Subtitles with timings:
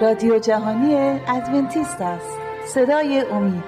[0.00, 0.94] رادیو جهانی
[1.28, 2.38] ادونتیست است.
[2.66, 3.64] صدای امید.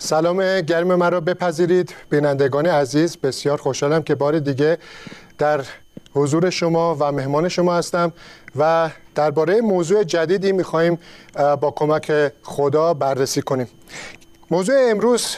[0.00, 1.94] سلام گرم مرا بپذیرید.
[2.10, 4.78] بینندگان عزیز بسیار خوشحالم که بار دیگه
[5.38, 5.60] در
[6.14, 8.12] حضور شما و مهمان شما هستم
[8.56, 10.98] و درباره موضوع جدیدی می‌خواهیم
[11.34, 13.68] با کمک خدا بررسی کنیم.
[14.50, 15.36] موضوع امروز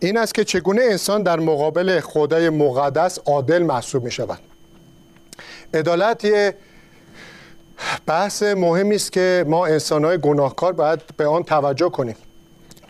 [0.00, 4.38] این است که چگونه انسان در مقابل خدای مقدس عادل محسوب می شود
[5.74, 6.54] عدالت یه
[8.06, 12.16] بحث مهمی است که ما انسانهای گناهکار باید به آن توجه کنیم.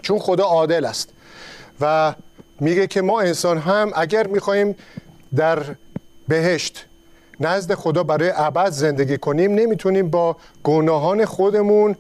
[0.03, 1.09] چون خدا عادل است
[1.81, 2.15] و
[2.61, 4.77] میگه که ما انسان هم اگر می‌خواهیم
[5.37, 5.63] در
[6.33, 6.87] بهشت.
[7.41, 11.97] نزد خدا برای ابد زندگی کنیم نمی‌تونیم با گناهان خودمون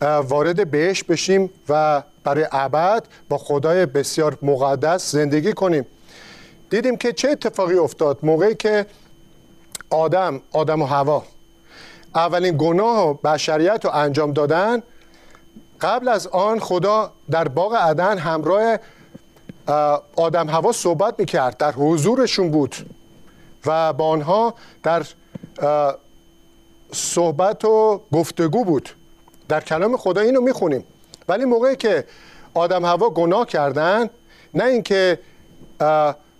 [0.00, 5.86] وارد بهشت بشیم و برای ابد با خدای بسیار مقدس زندگی کنیم.
[6.70, 8.86] دیدیم که چه اتفاقی افتاد؟ موقعی که
[9.90, 11.24] آدم آدم و هوا
[12.14, 14.82] اولین گناه و بشریت رو انجام دادن
[15.80, 18.78] قبل از آن خدا در باغ عدن همراه
[20.16, 22.76] آدم هوا صحبت می‌کرد در حضورشون بود.
[23.66, 25.06] و با آنها در
[26.92, 28.88] صحبت و گفتگو بود.
[29.48, 30.84] در کلام خدا اینو می‌خونیم.
[31.28, 32.04] ولی موقعی که
[32.54, 34.10] آدم هوا گناه کردن
[34.54, 35.18] نه اینکه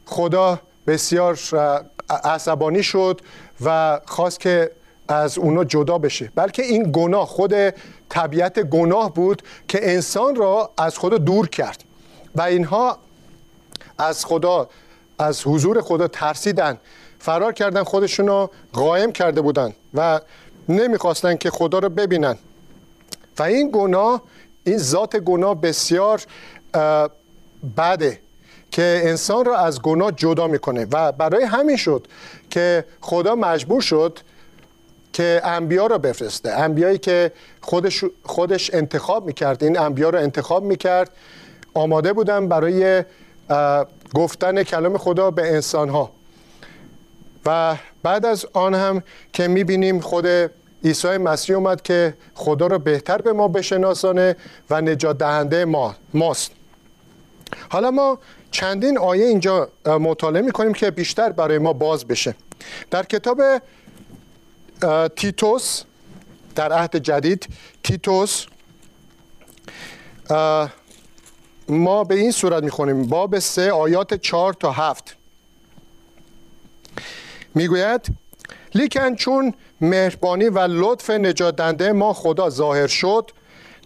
[0.06, 1.38] خدا بسیار
[2.24, 3.20] عصبانی شد
[3.64, 4.70] و خواست که
[5.08, 7.54] از اونا جدا بشه بلکه این گناه خود
[8.08, 11.84] طبیعت گناه بود که انسان را از خدا دور کرد.
[12.34, 12.98] و اینها
[13.98, 14.68] از خدا
[15.18, 16.78] از حضور خدا ترسیدن.
[17.24, 20.20] فرار کردن خودشون رو قایم کرده بودن و
[20.68, 22.36] نمی‌خواستن که خدا رو ببینن.
[23.38, 24.22] و این گناه
[24.64, 26.22] این ذات گناه بسیار
[27.76, 28.20] بده
[28.70, 30.86] که انسان را از گناه جدا می‌کنه.
[30.92, 32.06] و برای همین شد
[32.50, 34.18] که خدا مجبور شد
[35.12, 36.50] که انبیا را بفرسته.
[36.50, 39.64] انبیایی که خودش, خودش انتخاب می‌کرد.
[39.64, 41.10] این انبیا را انتخاب می‌کرد.
[41.74, 43.04] آماده بودن برای
[44.14, 46.10] گفتن کلام خدا به انسان ها
[47.46, 50.26] و بعد از آن هم که می‌بینیم خود
[50.84, 54.36] عیسی مسیح اومد که خدا را بهتر به ما بشناسانه
[54.70, 56.50] و نجات دهنده ما ماست.
[57.68, 58.18] حالا ما
[58.50, 62.34] چندین آیه اینجا مطالعه می‌کنیم که بیشتر برای ما باز بشه.
[62.90, 63.42] در کتاب
[65.16, 65.82] تیتوس
[66.54, 67.48] در عهد جدید
[67.82, 68.46] تیتوس
[71.68, 73.06] ما به این صورت می‌خونیم.
[73.06, 75.16] باب سه آیات چهار تا هفت.
[77.54, 78.06] می‌گوید
[78.74, 83.30] لیکن چون مهربانی و لطف نجات ما خدا ظاهر شد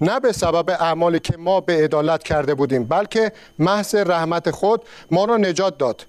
[0.00, 5.24] نه به سبب اعمالی که ما به عدالت کرده بودیم بلکه محض رحمت خود ما
[5.24, 6.06] را نجات داد.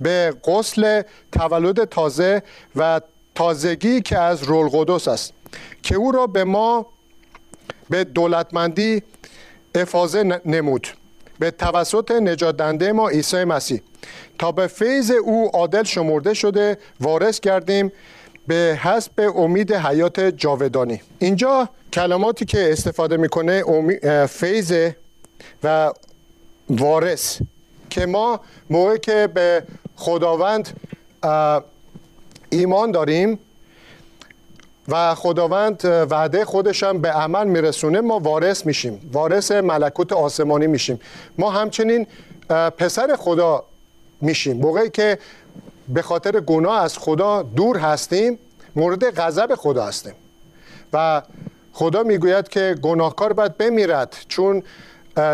[0.00, 2.42] به غسل تولد تازه
[2.76, 3.00] و
[3.34, 5.32] تازگی که از رول قدس است
[5.82, 6.86] که او را به ما
[7.90, 9.02] به دولتمندی
[9.74, 10.86] افاظه نمود.
[11.38, 13.82] به توسط نجات ما عیسی مسیح
[14.40, 17.92] تا به فیض او عادل شمرده شده وارث کردیم
[18.46, 21.00] به حسب امید حیات جاودانی.
[21.18, 23.62] اینجا کلماتی که استفاده می‌کنه
[24.26, 24.90] فیض
[25.64, 25.92] و
[26.70, 27.38] وارث
[27.90, 28.40] که ما
[28.70, 29.62] موقع که به
[29.96, 30.68] خداوند
[32.50, 33.38] ایمان داریم
[34.88, 39.10] و خداوند وعده خودشم به عمل میرسونه ما وارث میشیم.
[39.12, 41.00] وارث ملکوت آسمانی میشیم.
[41.38, 42.06] ما همچنین
[42.78, 43.64] پسر خدا
[44.20, 44.56] میشیم.
[44.56, 45.18] موقعی که
[45.88, 48.38] به خاطر گناه از خدا دور هستیم
[48.76, 50.14] مورد غضب خدا هستیم.
[50.92, 51.22] و
[51.72, 54.62] خدا می‌گوید که گناهکار باید بمیرد چون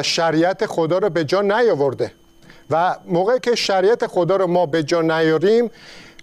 [0.03, 2.13] شریعت خدا رو به جا نیاورده.
[2.71, 5.71] و موقعی که شریعت خدا رو ما به جا نیاریم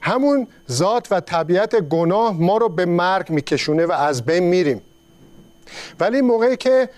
[0.01, 4.81] همون ذات و طبیعت گناه ما رو به مرگ میکشونه و از بین میریم.
[5.99, 6.89] ولی موقعی که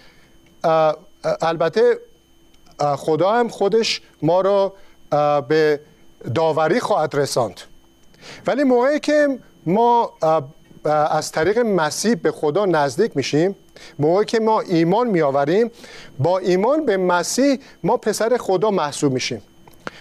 [1.42, 2.00] البته
[2.80, 4.74] خدا هم خودش ما رو
[5.48, 5.80] به
[6.36, 7.62] داوری خواهد رساند.
[8.48, 10.14] ولی موقعی که ما
[11.10, 13.56] از طریق مسیح به خدا نزدیک میشیم
[14.00, 15.72] موقعی که ما ایمان میآوریم
[16.20, 19.42] با ایمان به مسیح ما پسر خدا محسوب میشیم.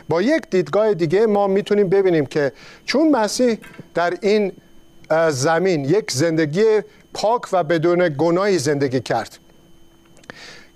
[0.09, 2.53] با یک دیدگاه دیگه ما می‌تونیم ببینیم که
[2.85, 3.59] چون مسیح
[3.95, 4.53] در این
[5.31, 6.81] زمین یک زندگی
[7.15, 9.39] پاک و بدون گناهی زندگی کرد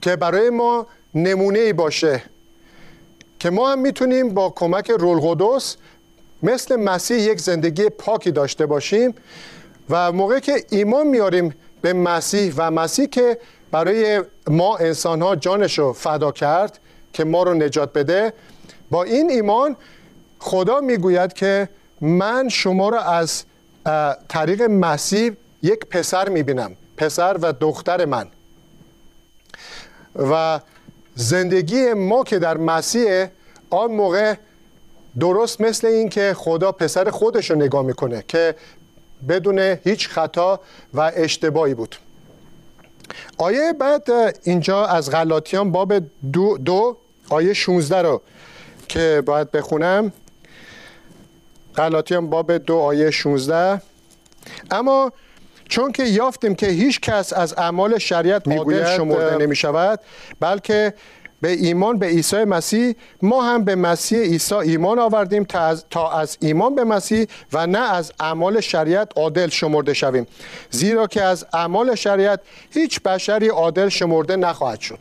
[0.03, 2.23] که برای ما نمونه باشه
[3.39, 5.77] که ما هم می‌تونیم با کمک رول قدس
[6.43, 9.15] مثل مسیح یک زندگی پاکی داشته باشیم
[9.91, 13.39] و موقع که ایمان میاریم به مسیح و مسیح که
[13.71, 16.79] برای ما انسان ها جانش رو فدا کرد
[17.13, 18.33] که ما رو نجات بده
[18.91, 19.77] با این ایمان
[20.39, 21.69] خدا می‌گوید که
[22.01, 23.45] من شما را از
[24.29, 25.33] طریق مسیح
[25.63, 28.27] یک پسر می‌بینم پسر و دختر من.
[30.17, 30.61] و
[31.19, 33.27] زندگی ما که در مسیح
[33.71, 34.35] آن موقع
[35.21, 38.55] درست مثل این که خدا پسر خودش رو نگاه می‌کنه که
[39.29, 40.61] بدون هیچ خطا
[40.95, 41.97] و اشتباهی بود.
[43.39, 44.09] آیه بعد
[44.43, 45.93] اینجا از غلاطیان باب
[46.33, 46.97] دو, دو
[47.29, 48.23] آیه 16 رو
[48.89, 50.13] که باید بخونم.
[51.77, 53.83] غلاطیان باب دو آیه 16
[54.71, 55.13] اما
[55.69, 60.01] چون که یافتیم که هیچ کس از اعمال شریعت عادل شمرده نمی شود
[60.41, 60.95] بلکه
[61.41, 65.45] به ایمان به عیسی مسیح ما هم به مسیح عیسی ایمان آوردیم
[65.91, 70.27] تا از ایمان به مسیح و نه از اعمال شریعت عادل شمرده شویم.
[70.71, 72.41] زیرا که از اعمال شریعت
[72.71, 74.99] هیچ بشری عادل شمرده نخواهد شد.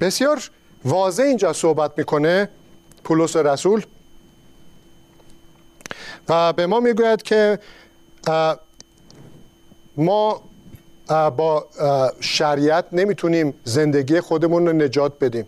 [0.00, 0.50] بسیار
[0.84, 2.48] واضح اینجا صحبت می‌کنه
[3.04, 3.82] پولس رسول
[6.28, 7.58] و به ما می‌گوید که
[9.96, 10.42] ما
[11.06, 11.66] با
[12.20, 15.46] شریعت نمی‌تونیم زندگی خودمون رو نجات بدیم.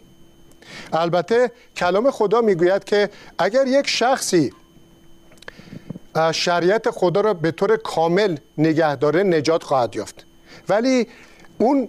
[0.92, 4.52] البته کلام خدا می‌گوید که اگر یک شخصی
[6.32, 10.24] شریعت خدا را به طور کامل نگه داره نجات خواهد یافت.
[10.68, 11.06] ولی
[11.58, 11.88] اون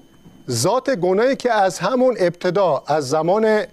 [0.50, 3.64] ذات گناهی که از همون ابتدا از زمان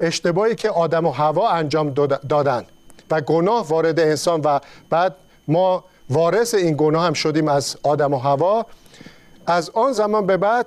[0.00, 1.90] اشتباهی که آدم و هوا انجام
[2.28, 2.66] دادن
[3.10, 4.58] و گناه وارد انسان و
[4.90, 5.14] بعد
[5.50, 8.66] ما وارث این گناه هم شدیم از آدم و هوا
[9.46, 10.66] از آن زمان به بعد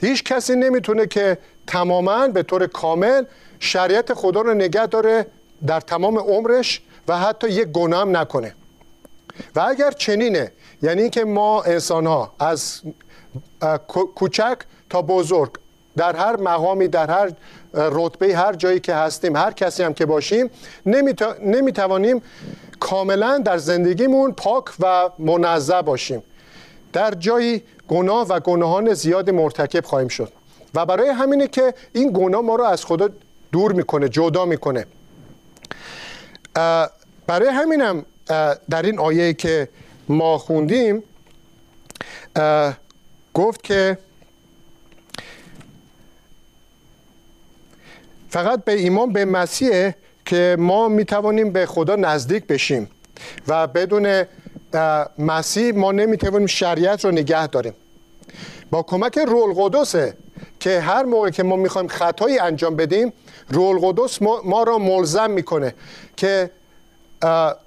[0.00, 3.24] هیچ کسی نمی‌تونه که تماما به طور کامل
[3.60, 5.26] شریعت خدا رو نگه داره
[5.66, 8.54] در تمام عمرش و حتی یک گناه هم نکنه.
[9.56, 10.52] و اگر چنینه
[10.82, 12.80] یعنی که ما انسان ها از
[14.14, 14.58] کوچک
[14.90, 15.50] تا بزرگ
[15.96, 17.32] در هر مقامی در هر
[17.74, 20.50] رتبه هر جایی که هستیم هر کسی هم که باشیم
[21.42, 22.22] نمی‌توانیم
[22.80, 26.22] کاملا در زندگیمون پاک و منظم باشیم.
[26.92, 30.32] در جایی گناه و گناهان زیاد مرتکب خواهیم شد.
[30.74, 33.08] و برای همینه که این گناه ما رو از خدا
[33.52, 34.86] دور می‌کنه جدا می‌کنه.
[37.26, 38.04] برای همینم
[38.70, 39.68] در این آیه که
[40.08, 41.02] ما خوندیم
[43.34, 43.98] گفت که
[48.30, 49.92] فقط به ایمان به مسیح
[50.30, 52.90] که ما می توانیم به خدا نزدیک بشیم
[53.48, 54.24] و بدون
[55.18, 57.74] مسیح ما نمی توانیم شریعت رو نگه داریم.
[58.70, 60.16] با کمک رول قدسه
[60.60, 63.12] که هر موقع که ما می‌خوایم خطایی انجام بدیم
[63.48, 65.74] رول قدس ما, ما را ملزم می‌کنه
[66.16, 66.50] که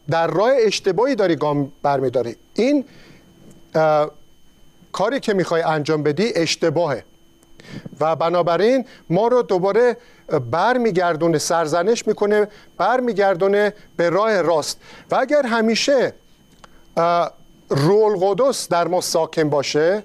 [0.10, 2.36] در راه اشتباهی داری گام برمیداری.
[2.54, 2.86] این
[4.92, 7.04] کاری که می‌خوای انجام بدی اشتباهه.
[8.00, 9.98] و بنابراین ما رو دوباره
[10.40, 12.48] برمیگردونه سرزنش می‌کنه
[12.78, 14.82] برمیگردونه به راه راست.
[15.12, 16.14] و اگر همیشه
[17.70, 20.04] رول قدس در ما ساکن باشه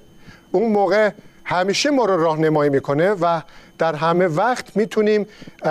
[0.53, 1.11] اون موقع
[1.45, 3.41] همیشه ما رو راهنمایی می‌کنه و
[3.79, 5.27] در همه وقت می‌تونیم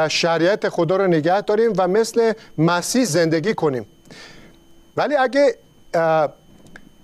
[0.10, 3.86] شریعت خدا رو نگه داریم و مثل مسیح زندگی کنیم.
[4.98, 5.56] ولی اگه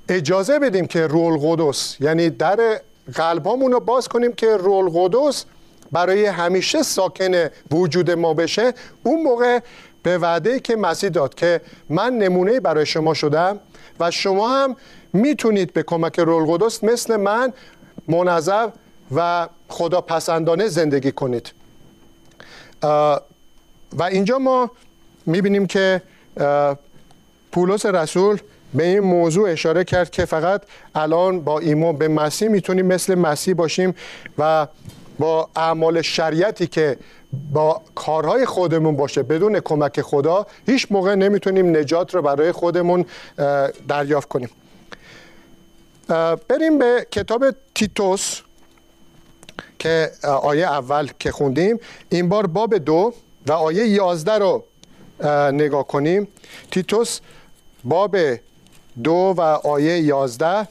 [0.09, 2.81] اجازه بدیم که رول قدس یعنی در
[3.15, 5.45] قلبامون رو باز کنیم که رول قدس
[5.93, 8.73] برای همیشه ساکن وجود ما بشه
[9.03, 9.59] اون موقع
[10.03, 13.59] به وعده که مسیح داد که من نمونه برای شما شدم
[13.99, 14.75] و شما هم
[15.13, 17.53] می‌تونید به کمک رول قدس مثل من
[18.07, 18.73] منظم
[19.15, 21.51] و خدا پسندانه زندگی کنید.
[23.97, 24.71] و اینجا ما
[25.25, 26.01] می‌بینیم که
[27.51, 28.37] پولس رسول
[28.73, 30.61] به این موضوع اشاره کرد که فقط
[30.95, 33.95] الان با ایمان به مسیح می‌تونیم مثل مسیح باشیم
[34.37, 34.67] و
[35.19, 36.97] با اعمال شریعتی که
[37.53, 43.05] با کارهای خودمون باشه بدون کمک خدا هیچ موقع نمی‌تونیم نجات رو برای خودمون
[43.87, 44.49] دریافت کنیم.
[46.47, 48.41] بریم به کتاب تیتوس
[49.79, 51.79] که آیه اول که خوندیم.
[52.09, 53.13] این بار باب دو
[53.47, 54.63] و آیه یازده رو
[55.51, 56.27] نگاه کنیم.
[56.71, 57.19] تیتوس
[57.83, 58.17] باب
[59.03, 60.67] دو و آیه یازده.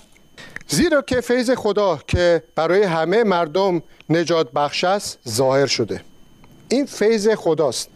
[0.73, 6.01] زیرا که فیض خدا که برای همه مردم نجات بخش است ظاهر شده.
[6.69, 7.89] این فیض خداست.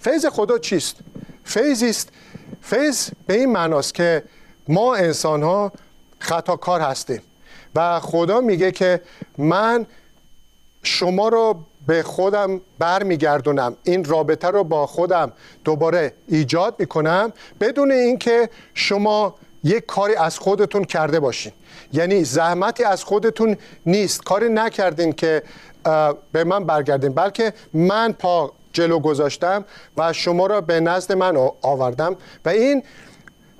[0.00, 0.96] فیض خدا چیست؟
[1.44, 2.08] فیض است
[2.62, 4.22] فیض به این معناست که
[4.68, 5.72] ما انسان ها
[6.18, 7.22] خطاکار هستیم
[7.74, 9.00] و خدا میگه که
[9.38, 9.86] من
[10.82, 13.76] شما رو به خودم برمیگردونم.
[13.82, 15.32] این رابطه رو با خودم
[15.64, 17.32] دوباره ایجاد می‌کنم.
[17.60, 19.34] بدون اینکه شما
[19.66, 21.52] یک کاری از خودتون کرده باشین.
[21.92, 23.56] یعنی زحمتی از خودتون
[23.86, 24.24] نیست.
[24.24, 25.42] کاری نکردین که
[26.32, 29.64] به من برگردین بلکه من پا جلو گذاشتم
[29.96, 32.16] و شما را به نزد من آوردم.
[32.44, 32.82] و این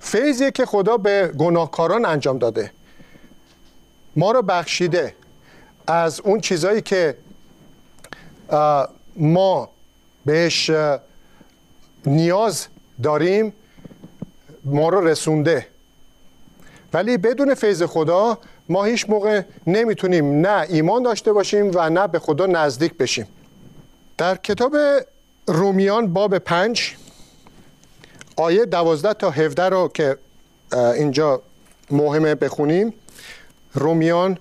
[0.01, 2.71] فیضیه که خدا به گناهکاران انجام داده.
[4.17, 5.15] ما را بخشیده
[5.87, 7.17] از اون چیزایی که
[9.17, 9.69] ما
[10.27, 10.71] بهش
[12.07, 12.67] نیاز
[13.03, 13.53] داریم
[14.65, 15.67] ما رو رسونده.
[16.97, 18.39] ولی بدون فیض خدا
[18.69, 23.29] ما هیچ موقع نمی‌تونیم نه ایمان داشته باشیم و نه به خدا نزدیک بشیم.
[24.19, 24.77] در کتاب
[25.47, 26.97] رومیان باب پنج
[28.37, 30.17] آیه دوازده تا هفده رو که
[30.73, 31.43] اینجا
[31.91, 32.95] مهمه بخونیم.
[33.75, 34.39] رومیان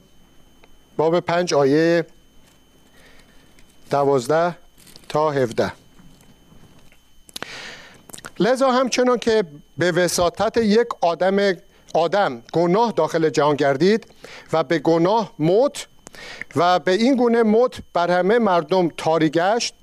[0.97, 2.05] باب پنج آیه
[3.89, 4.55] دوازده
[5.09, 5.71] تا هفده.
[8.39, 9.43] لذا همچنان که
[9.77, 11.53] به وساطت یک آدم
[11.95, 14.07] آدم گناه داخل جهان گردید
[14.53, 15.87] و به گناه موت
[16.55, 19.73] و به این گونه موت بر همه مردم تاری گشت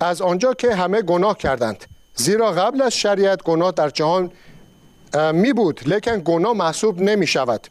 [0.00, 1.84] از آنجا که همه گناه کردند.
[2.14, 4.32] زیرا قبل از شریعت گناه در جهان
[5.32, 7.68] می بود لیکن گناه محسوب نمی شود.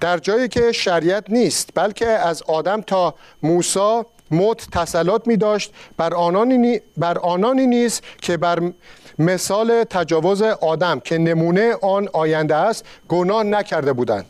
[0.00, 6.14] در جایی که شریعت نیست بلکه از آدم تا موسی موت تسلط می داشت بر
[6.14, 8.72] آنانی, بر آنانی نیز که بر
[9.18, 14.26] مثال تجاوز آدم که نمونه آن آینده است گناه نکرده بودند.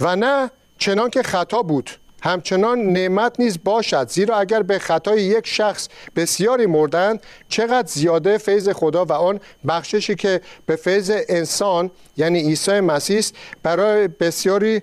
[0.00, 1.90] و نه چنان که خطا بود
[2.22, 4.08] همچنان نعمت نیز باشد.
[4.08, 10.14] زیرا اگر به خطای یک شخص بسیاری مردند چقدر زیاده فیض خدا و آن بخششی
[10.14, 13.24] که به فیض انسان یعنی عیسی مسیح
[13.62, 14.82] برای بسیاری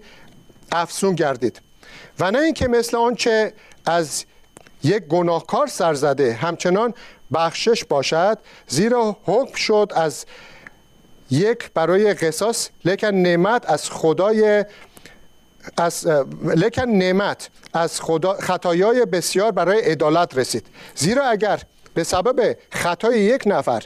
[0.72, 1.62] افسون گردید.
[2.19, 3.53] و نه اینکه مثل آنچه
[3.86, 4.25] از
[4.84, 6.93] یک گناهکار سرزده همچنان
[7.34, 10.25] بخشش باشد زیرا حکم شد از
[11.32, 14.65] یک برای قصاص لیکن نعمت از خدای
[15.77, 16.08] از
[16.44, 20.65] لیکن نعمت از خدا خطایای بسیار برای عدالت رسید.
[20.96, 21.60] زیرا اگر
[21.94, 23.84] به سبب خطای یک نفر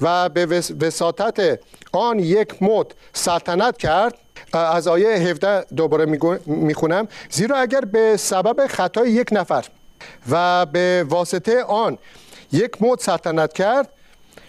[0.00, 0.46] و به
[0.80, 1.60] وساطت
[1.92, 4.14] آن یک مد سلطنت کرد
[4.52, 6.06] از آیه 17 دوباره
[6.46, 9.64] می‌خونم زیرا اگر به سبب خطای یک نفر
[10.30, 11.98] و به واسطه آن
[12.54, 13.88] یک مد سلطنت کرد.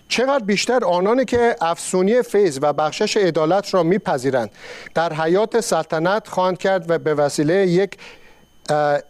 [0.08, 4.52] چقدر بیشتر آنانی که افسونی فیض و بخشش عدالت را میپذیرند.
[4.96, 7.98] در حیات سلطنت خواهند کرد و به وسیله یک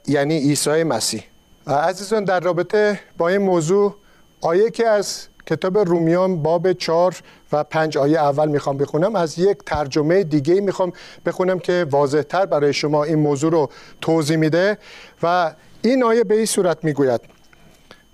[0.08, 1.24] یعنی عیسی مسیح.
[1.68, 3.96] عزیزان در رابطه با این موضوع
[4.42, 7.16] آیه که از کتاب رومیان باب چهار
[7.52, 10.94] و پنج آیه اول می‌خوام بخونم از یک ترجمه دیگه می‌خوام
[11.25, 13.70] بخونم که واضحتر برای شما این موضوع رو
[14.02, 14.78] توضیح میده
[15.24, 17.35] و این آیه به این صورت می‌گوید.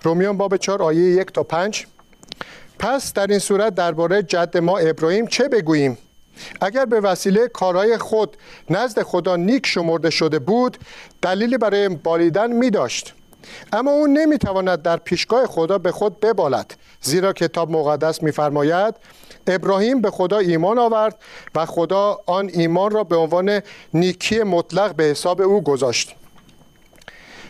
[0.03, 1.85] رومیان باب چهار آیه یک تا پنج.
[2.79, 5.97] پس در این صورت درباره جد ما ابراهیم چه بگوییم؟
[6.61, 8.37] اگر به وسیله کارهای خود
[8.69, 10.77] نزد خدا نیک شمرده شده بود
[11.21, 13.13] دلیلی برای بالیدن می داشت.
[13.73, 18.95] اما او نمی‌تواند در پیشگاه خدا به خود ببالد زیرا کتاب مقدس میفرماید
[19.47, 21.15] ابراهیم به خدا ایمان آورد
[21.55, 23.61] و خدا آن ایمان را به عنوان
[23.93, 26.15] نیکی مطلق به حساب او گذاشت.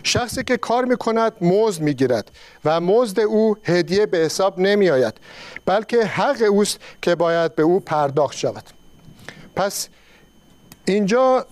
[0.04, 2.32] شخصی که کار می کند مزد می گیرد
[2.66, 5.14] و مزد او هدیه به حساب نمی آید
[5.66, 8.64] بلکه حق اوست که باید به او پرداخت شود.
[9.56, 9.88] پس
[10.86, 11.46] اینجا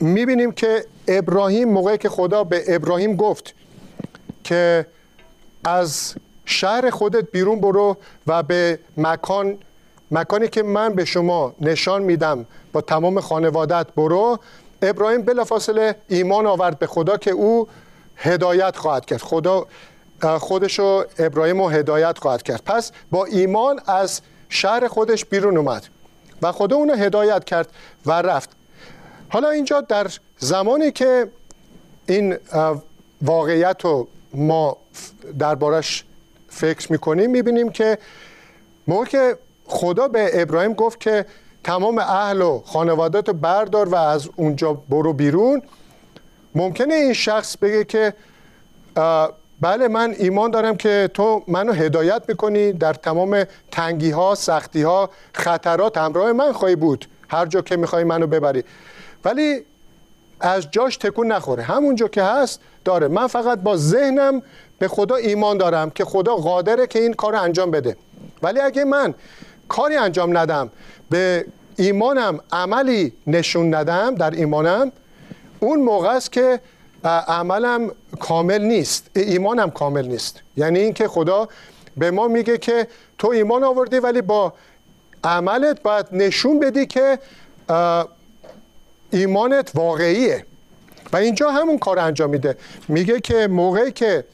[0.00, 3.54] می بینیم که ابراهیم موقعی که خدا به ابراهیم گفت
[4.44, 4.86] که
[5.64, 6.14] از
[6.44, 9.58] شهر خودت بیرون برو و به مکان
[10.10, 14.38] مکانی که من به شما نشان میدم با تمام خانوادت برو
[14.88, 17.68] ابراهیم بلافاصله ایمان آورد به خدا که او
[18.16, 19.20] هدایت خواهد کرد.
[19.20, 19.66] خدا
[20.38, 22.62] خودشو ابراهیم رو هدایت خواهد کرد.
[22.66, 25.86] پس با ایمان از شهر خودش بیرون اومد
[26.42, 27.68] و خدا اونو هدایت کرد
[28.06, 28.50] و رفت.
[29.28, 31.28] حالا اینجا در زمانی که
[32.06, 32.36] این
[33.22, 34.76] واقعیت رو ما
[35.38, 36.04] دربارش
[36.48, 37.98] فکر می‌کنیم می‌بینیم که
[38.86, 41.26] موقع که خدا به ابراهیم گفت که
[41.66, 45.62] تمام اهل و خانوادت بردار و از اونجا برو بیرون.
[46.54, 48.14] ممکنه این شخص بگه که
[49.60, 55.10] بله من ایمان دارم که تو منو هدایت می‌کنی در تمام تنگی ها سختی ها
[55.32, 57.08] خطرات همراه من خواهی بود.
[57.28, 58.64] هر جا که می‌خوای منو ببری.
[59.24, 59.64] ولی
[60.40, 61.62] از جاش تکون نخوره.
[61.62, 63.08] همونجا که هست داره.
[63.08, 64.42] من فقط با ذهنم
[64.78, 67.96] به خدا ایمان دارم که خدا قادره که این کار انجام بده.
[68.42, 69.14] ولی اگه من
[69.68, 70.70] کاری انجام ندم.
[71.10, 71.44] به
[71.76, 74.92] ایمانم عملی نشون ندم در ایمانم.
[75.60, 76.60] اون موقع است که
[77.04, 79.10] عملم کامل نیست.
[79.16, 80.40] ایمانم کامل نیست.
[80.56, 81.48] یعنی اینکه خدا
[81.96, 84.52] به ما میگه که تو ایمان آوردی ولی با
[85.24, 87.18] عملت باید نشون بدی که
[89.10, 90.46] ایمانت واقعیه.
[91.12, 92.56] و اینجا همون کار انجام میده.
[92.88, 94.24] میگه که موقعی که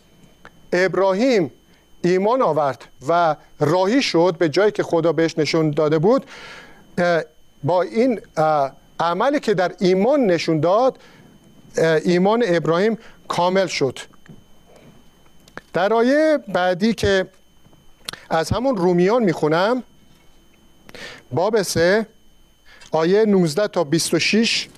[0.73, 1.51] ابراهیم
[2.03, 6.27] ایمان آورد و راهی شد به جایی که خدا بهش نشون داده بود
[7.65, 8.21] با این
[9.01, 10.99] عملی که در ایمان نشون داد
[12.05, 13.99] ایمان ابراهیم کامل شد.
[15.73, 17.27] در آیه بعدی که
[18.31, 19.83] از همون رومیان می‌خونم
[21.33, 22.07] باب سه
[22.91, 24.69] آیه 19 تا 26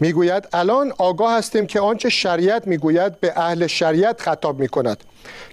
[0.00, 5.04] می‌گوید الان آگاه هستیم که آنچه شریعت می‌گوید به اهل شریعت خطاب می‌کند.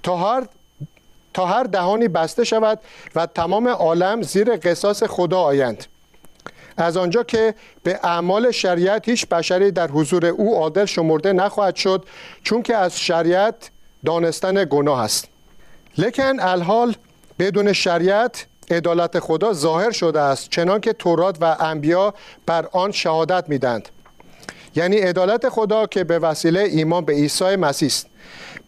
[0.04, 0.48] تا هر
[1.36, 2.80] تا هر دهانی بسته شود
[3.16, 5.86] و تمام عالم زیر قصاص خدا آیند.
[6.78, 12.06] از آنجا که به اعمال شریعت هیچ بشری در حضور او عادل شمرده نخواهد شد
[12.44, 13.70] چون که از شریعت
[14.06, 15.28] دانستن گناه است.
[15.98, 16.96] لکن الحال
[17.40, 22.14] بدون شریعت عدالت خدا ظاهر شده است چنان که تورات و انبیا
[22.46, 23.90] بر آن شهادت میدند
[24.76, 27.92] یعنی عدالت خدا که به وسیله ایمان به عیسی مسیح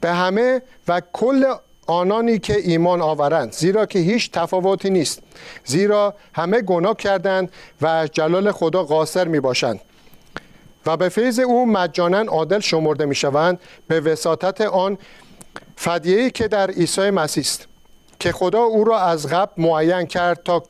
[0.01, 1.53] به همه و کل
[1.87, 5.21] آنانی که ایمان آورند زیرا که هیچ تفاوتی نیست.
[5.65, 7.51] زیرا همه گناه کردند
[7.81, 9.79] و جلال خدا قاصر می باشند
[10.85, 14.97] و به فیض او مجانا عادل شمرده می شوند به وساطت آن
[15.75, 17.67] فدیهی که در عیسی مسیح است
[18.19, 20.63] که خدا او را از قبل معین کرد تا,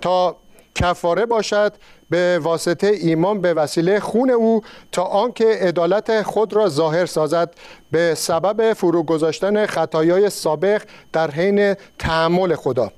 [0.00, 0.36] تا
[0.74, 1.72] کفاره باشد
[2.14, 7.54] به واسطه ایمان به وسیله خون او تا آنکه عدالت خود را ظاهر سازد.
[7.90, 12.92] به سبب فرو گذاشتن خطایای سابق در حین تحمل خدا.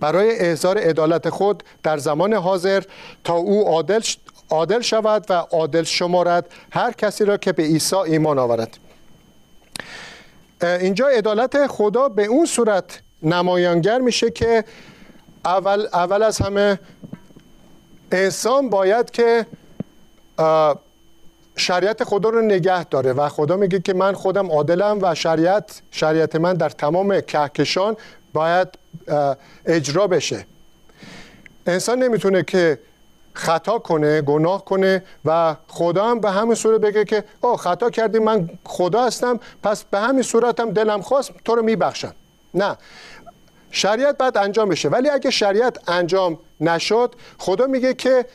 [0.00, 2.82] برای احضار عدالت خود در زمان حاضر
[3.24, 4.00] تا او عادل,
[4.50, 8.78] عادل شود و عادل شمارد هر کسی را که به عیسی ایمان آورد.
[10.62, 14.64] اینجا عدالت خدا به اون صورت نمایانگر میشه که
[15.44, 16.78] اول, اول از همه
[18.12, 19.46] انسان باید که
[21.56, 26.36] شریعت خدا رو نگه داره و خدا میگه که من خودم عادلم و شریعت شریعت
[26.36, 27.96] من در تمام کهکشان
[28.32, 28.68] باید
[29.66, 30.46] اجرا بشه.
[31.66, 32.78] انسان نمی‌تونه که
[33.32, 38.18] خطا کنه گناه کنه و خدا هم به همین صورت بگه که او خطا کردی
[38.18, 42.14] من خدا هستم پس به همین صورت هم دلم خواست تو رو میبخشم.
[42.54, 42.76] نه.
[43.70, 44.88] شریعت باید انجام بشه.
[44.88, 48.26] ولی اگه شریعت انجام نشد خدا میگه که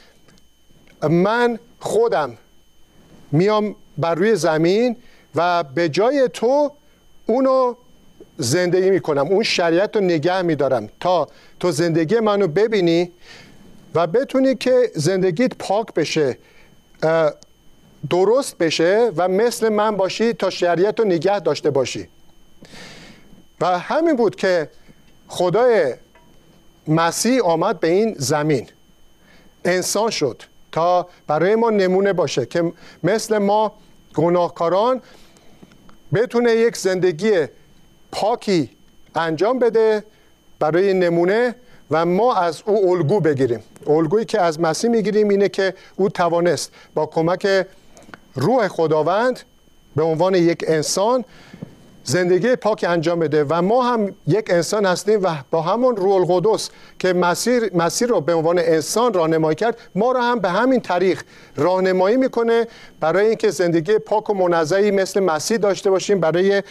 [1.09, 2.37] من خودم
[3.31, 4.95] میام بر روی زمین
[5.35, 6.71] و به جای تو
[7.25, 7.75] اونو
[8.37, 9.27] زندگی می‌کنم.
[9.27, 11.27] اون شریعت رو نگه میدارم تا
[11.59, 13.11] تو زندگی منو ببینی
[13.95, 16.37] و بتونی که زندگیت پاک بشه
[18.09, 22.07] درست بشه و مثل من باشی تا شریعت رو نگه داشته باشی.
[23.61, 24.69] و همین بود که
[25.27, 25.93] خدای
[26.87, 28.67] مسیح آمد به این زمین.
[29.65, 33.71] انسان شد تا برای ما نمونه باشه که مثل ما
[34.15, 35.01] گناهکاران
[36.13, 37.45] بتونه یک زندگی
[38.11, 38.69] پاکی
[39.15, 40.03] انجام بده
[40.59, 41.55] برای نمونه
[41.91, 43.63] و ما از او الگو بگیریم.
[43.87, 47.65] الگویی که از مسیح می‌گیریم اینه که او توانست با کمک
[48.35, 49.39] روح خداوند
[49.95, 51.25] به عنوان یک انسان
[52.05, 56.69] زندگی پاک انجام بده و ما هم یک انسان هستیم و با همون روح القدس
[56.99, 61.21] که مسیر, مسیر رو به عنوان انسان راهنمایی کرد ما رو هم به همین طریق
[61.55, 62.67] راهنمایی می‌کنه
[62.99, 66.63] برای اینکه زندگی پاک و منظعی مثل مسیح داشته باشیم برای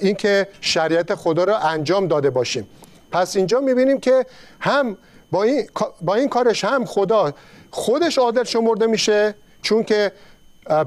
[0.00, 2.68] اینکه شریعت خدا رو انجام داده باشیم.
[3.12, 4.26] پس اینجا می‌بینیم که
[4.60, 4.96] هم
[5.30, 5.68] با این,
[6.00, 7.32] با این کارش هم خدا
[7.70, 10.12] خودش عادل شمرده میشه چون که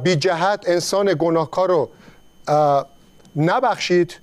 [0.04, 1.90] بی جهت انسان گناهکار رو
[3.36, 4.20] نبخشید.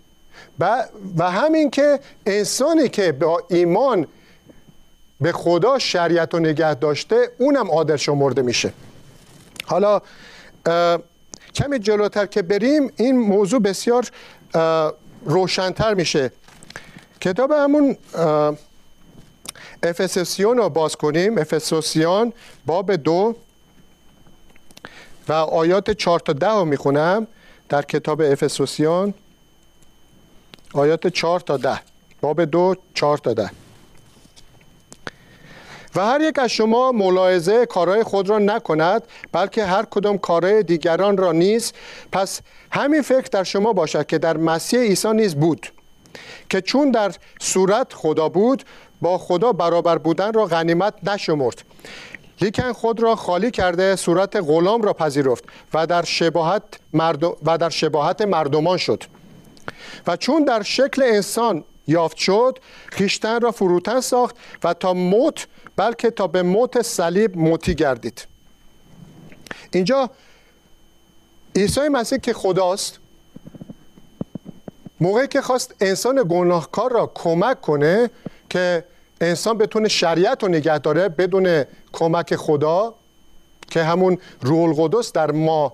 [1.16, 4.06] و همین که انسانی که با ایمان
[5.20, 8.72] به خدا شریعت و نگه داشته اونم عادل شمرده میشه.
[9.66, 10.02] حالا
[11.54, 14.10] کمی جلوتر که بریم این موضوع بسیار
[15.24, 16.32] روشنتر میشه.
[17.20, 17.96] کتاب همون
[19.82, 21.38] افسوسیون رو باز کنیم.
[21.38, 22.32] افسوسیان
[22.66, 23.36] باب دو
[25.28, 27.26] و آیات چهار تا ده رو می‌خونم.
[27.68, 29.14] در کتاب افسوسیان
[30.72, 31.80] آیات چهار تا ده.
[32.20, 33.50] باب دو چهار تا ده.
[35.94, 39.02] و هر یک از شما ملاحظه کارهای خود را نکند
[39.32, 41.72] بلکه هر کدام کارهای دیگران را نیز.
[42.12, 42.40] پس
[42.72, 45.66] همین فکر در شما باشد که در مسیح عیسی نیز بود
[46.48, 48.64] که چون در صورت خدا بود
[49.00, 51.62] با خدا برابر بودن را غنیمت نشمرد.
[52.40, 55.44] لیکن خود را خالی کرده صورت غلام را پذیرفت
[55.74, 56.62] و در شباهت,
[57.44, 59.04] و در شباهت مردمان شد.
[60.06, 62.58] و چون در شکل انسان یافت شد
[62.92, 65.46] خیشتن را فروتن ساخت و تا موت
[65.76, 68.26] بلکه تا به موت صلیب موتی گردید.
[69.72, 70.10] اینجا
[71.56, 72.98] عیسی مسیح که خداست
[75.00, 78.10] موقعی که خواست انسان گناهکار را کمک کنه
[78.50, 78.84] که
[79.20, 82.94] انسان بتونه شریعت رو نگه داره بدون کمک خدا
[83.70, 85.72] که همون روح القدس در ما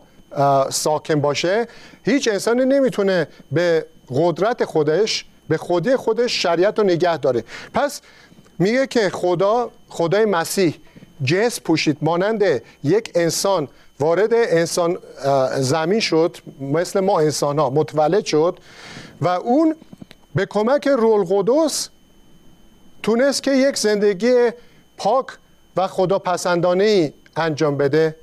[0.71, 1.69] ساکن باشه
[2.05, 7.45] هیچ انسانی نمی‌تونه به قدرت خودش به خودی خودش شریعت رو نگه داره.
[7.75, 8.01] پس
[8.59, 10.75] میگه که خدا خدای مسیح
[11.25, 13.69] جس پوشید مانند یک انسان
[14.01, 14.99] وارد انسان
[15.59, 18.59] زمین شد مثل ما انسان ها متولد شد
[19.21, 19.77] و اون
[20.35, 21.89] به کمک روح القدس
[23.03, 24.51] تونست که یک زندگی
[24.97, 25.27] پاک
[25.77, 28.17] و خدا پسندانه انجام بده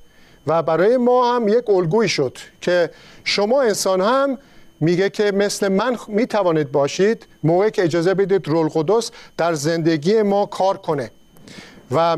[0.47, 2.89] و برای ما هم یک الگوی شد که
[3.23, 4.37] شما انسان هم
[4.79, 10.45] میگه که مثل من می‌توانید باشید موقعی که اجازه بدید رول قدس در زندگی ما
[10.45, 11.11] کار کنه.
[11.91, 12.17] و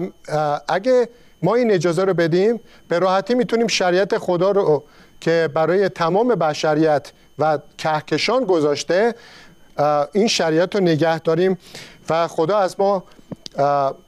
[0.68, 1.10] اگه
[1.44, 4.84] ما این اجازه رو بدیم به راحتی می‌تونیم شریعت خدا رو
[5.22, 9.16] که برای تمام بشریت و کهکشان گذاشته
[10.14, 11.58] این شریعت رو نگه داریم.
[12.10, 13.04] و خدا از ما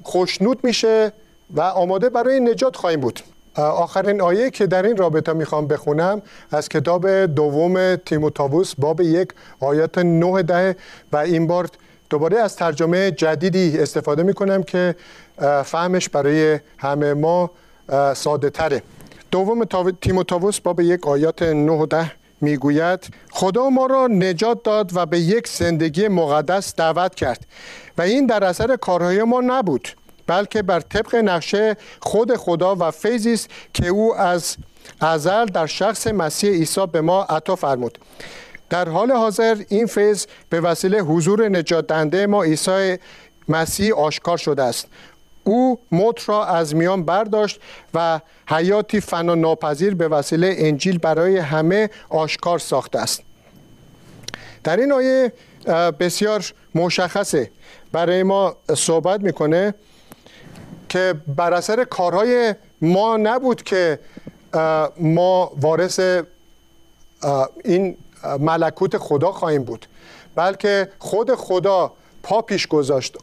[0.04, 1.14] خوشنود میشه
[1.56, 3.20] و آماده برای نجات خواهیم بود.
[3.56, 9.30] آخرین آیه که در این رابطه می‌خوام بخونم از کتاب دوم تیموتائوس باب یک
[9.60, 10.76] آیات 9 ده
[11.12, 11.70] و این بار
[12.10, 14.96] دوباره از ترجمه جدیدی استفاده می‌کنم که
[15.66, 17.52] فهمش برای همه ما
[18.14, 18.84] ساده تره
[19.32, 19.66] دوم
[20.02, 22.12] تیموتائوس باب یک آیات 9 ده.
[22.44, 27.46] می‌گوید خدا ما را نجات داد و به یک زندگی مقدس دعوت کرد
[27.98, 29.88] و این در اثر کارهای ما نبود
[30.28, 34.58] بلکه بر طبق نقشه خود خدا و فیضی است که او از
[35.02, 37.98] ازل در شخص مسیح عیسی به ما عطا فرمود.
[38.70, 42.98] در حال حاضر این فیض به وسیله حضور نجات دهنده ما عیسی
[43.50, 44.88] مسیح آشکار شده است.
[45.44, 47.60] او موت را از میان برداشت
[47.94, 53.22] و حیاتی فنا ناپذیر به وسیله انجیل برای همه آشکار ساخته است.
[54.64, 55.34] در این آیه
[56.00, 57.52] بسیار مشخصه.
[57.92, 59.74] برای ما صحبت می‌کنه
[60.90, 64.00] که بر اثر کارهای ما نبود که
[65.00, 66.00] ما وارث
[67.64, 67.98] این
[68.40, 69.86] ملکوت خدا خواهیم بود
[70.36, 73.18] بلکه خود خدا پا پیش گذاشت.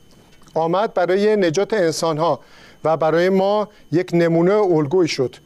[0.55, 2.41] آمد برای نجات انسان ها
[2.85, 5.37] و برای ما یک نمونه الگوی شد.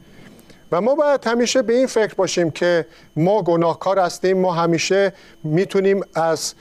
[0.71, 5.13] و ما باید همیشه به این فکر باشیم که ما گناهکار هستیم ما همیشه
[5.43, 6.53] می‌تونیم از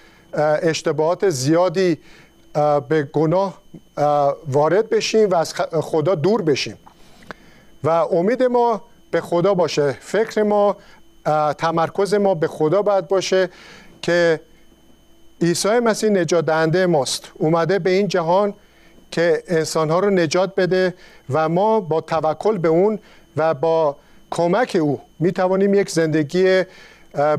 [0.63, 1.99] اشتباهات زیادی
[2.89, 3.61] به گناه
[4.49, 6.79] وارد بشیم و از خدا دور بشیم.
[7.85, 10.77] و امید ما به خدا باشه فکر ما
[11.59, 13.49] تمرکز ما به خدا باید باشه
[14.03, 14.41] که
[15.45, 17.31] عیسی مسیح نجات دهنده ماست.
[17.35, 18.55] اومده به این جهان
[19.11, 20.95] که انسانها رو نجات بده
[21.31, 22.99] و ما با توکل به اون
[23.37, 23.97] و با
[24.31, 26.63] کمک او می توانیم یک زندگی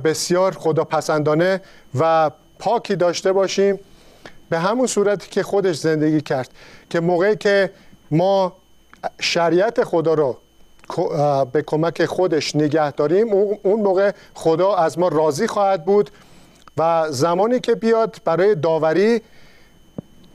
[0.03, 1.61] بسیار خداپسندانه
[1.99, 3.79] و پاکی داشته باشیم.
[4.49, 6.49] به همون صورتی که خودش زندگی کرد
[6.89, 7.71] که موقعی که
[8.11, 8.53] ما
[9.19, 10.37] شریعت خدا رو
[11.51, 16.09] به کمک خودش نگه داریم اون موقع خدا از ما راضی خواهد بود.
[16.77, 19.21] و زمانی که بیاد برای داوری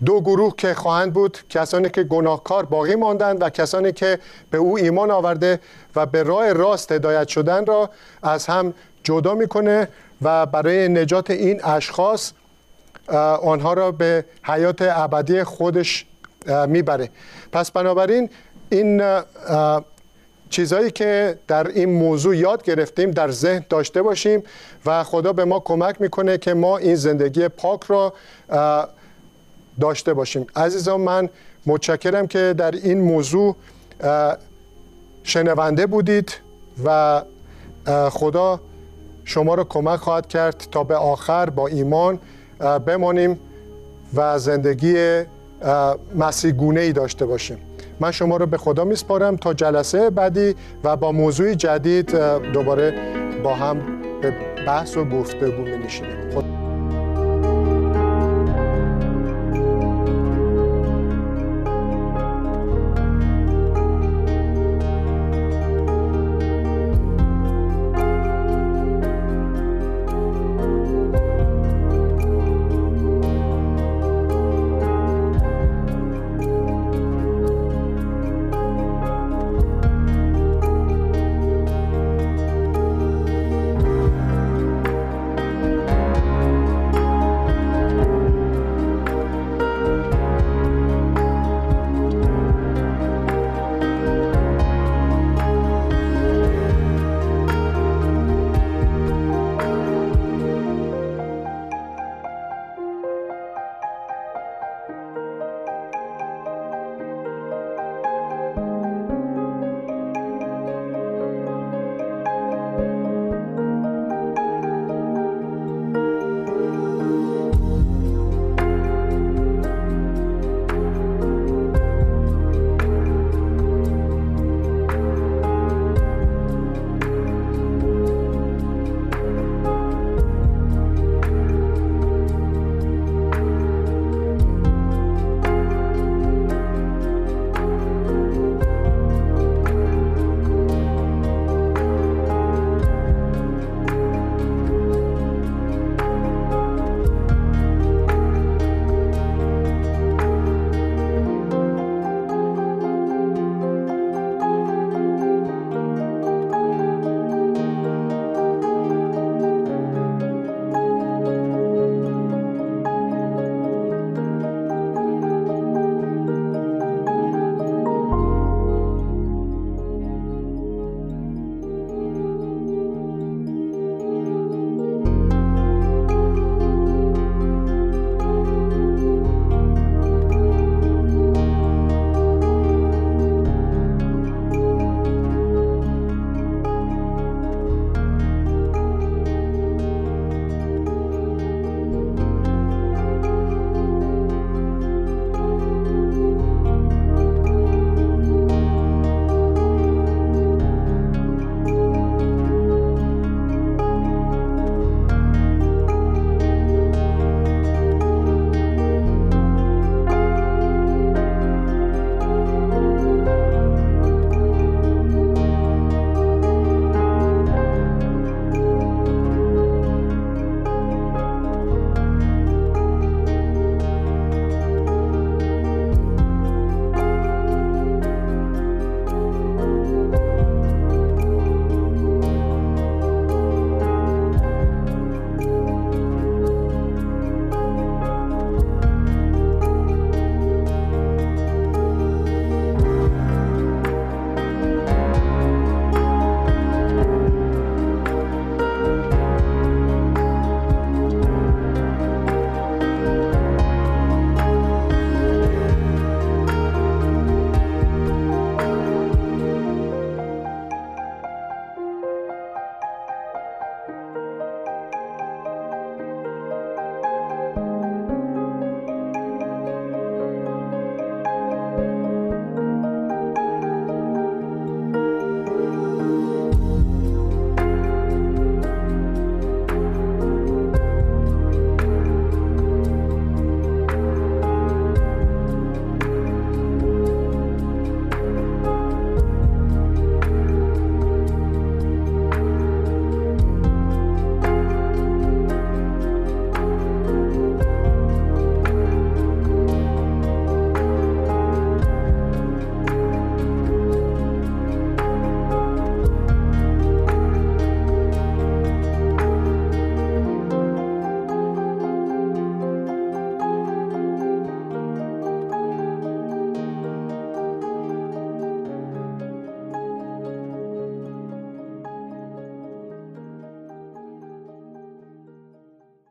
[0.05, 4.18] دو گروه که خواهند بود کسانی که گناهکار باقی ماندند و کسانی که
[4.50, 5.61] به او ایمان آورده
[5.96, 7.90] و به راه راست هدایت شدن را
[8.22, 9.88] از هم جدا می‌کنه
[10.22, 12.33] و برای نجات این اشخاص
[13.42, 16.07] آنها را به حیات ابدی خودش
[16.66, 17.11] می‌بره.
[17.53, 18.31] پس بنابراین
[18.70, 19.03] این
[20.50, 24.42] چیزهایی که در این موضوع یاد گرفتیم در ذهن داشته باشیم
[24.86, 28.12] و خدا به ما کمک می‌کنه که ما این زندگی پاک را
[29.80, 30.46] داشته باشیم.
[30.56, 31.28] عزیزان من
[31.66, 33.56] متشکرم که در این موضوع
[35.22, 36.32] شنونده بودید
[36.84, 37.22] و
[38.10, 38.60] خدا
[39.24, 42.18] شما را کمک خواهد کرد تا به آخر با ایمان
[42.86, 43.40] بمانیم
[44.14, 45.22] و زندگی
[46.14, 47.58] مسیح ای داشته باشیم.
[48.00, 52.16] من شما رو به خدا میسپارم تا جلسه بعدی و با موضوع جدید
[52.52, 52.94] دوباره
[53.44, 54.34] با هم به
[54.66, 56.59] بحث و گفتگو می نشینیم